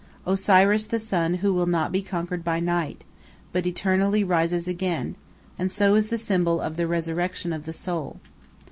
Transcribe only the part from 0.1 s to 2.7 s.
Osiris the sun who will not be conquered by